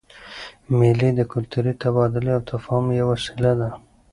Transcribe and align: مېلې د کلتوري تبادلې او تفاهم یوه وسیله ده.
مېلې 0.77 1.09
د 1.15 1.21
کلتوري 1.31 1.73
تبادلې 1.81 2.31
او 2.35 2.41
تفاهم 2.51 2.85
یوه 2.99 3.09
وسیله 3.13 3.51
ده. 3.59 3.69